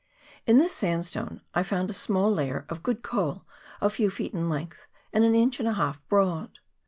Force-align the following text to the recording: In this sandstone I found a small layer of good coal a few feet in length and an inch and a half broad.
In 0.47 0.57
this 0.57 0.73
sandstone 0.75 1.41
I 1.53 1.61
found 1.61 1.91
a 1.91 1.93
small 1.93 2.33
layer 2.33 2.65
of 2.69 2.81
good 2.81 3.03
coal 3.03 3.45
a 3.79 3.87
few 3.87 4.09
feet 4.09 4.33
in 4.33 4.49
length 4.49 4.87
and 5.13 5.23
an 5.23 5.35
inch 5.35 5.59
and 5.59 5.69
a 5.69 5.73
half 5.73 6.01
broad. 6.09 6.57